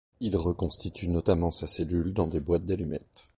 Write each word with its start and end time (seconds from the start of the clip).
Il 0.19 0.35
reconstitue 0.35 1.07
notamment 1.09 1.51
sa 1.51 1.67
cellule 1.67 2.11
dans 2.11 2.25
des 2.25 2.39
boîtes 2.39 2.65
d'allumettes. 2.65 3.29